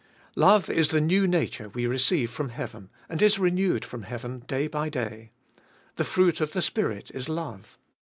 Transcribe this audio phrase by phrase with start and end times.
[0.33, 0.41] 2.
[0.41, 4.65] Love is the new nature we receive from heaven, and Is renewed from heaven day
[4.67, 5.29] by day.
[5.97, 7.77] The fruit of the Spirit is love.